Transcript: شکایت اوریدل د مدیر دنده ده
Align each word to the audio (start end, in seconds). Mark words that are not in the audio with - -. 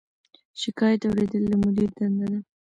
شکایت 0.61 1.01
اوریدل 1.05 1.43
د 1.47 1.53
مدیر 1.63 1.89
دنده 1.97 2.25
ده 2.31 2.39